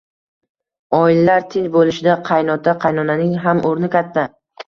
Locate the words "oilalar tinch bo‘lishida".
0.99-2.15